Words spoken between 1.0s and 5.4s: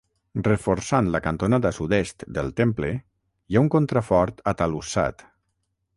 la cantonada sud-est del temple hi ha un contrafort atalussat.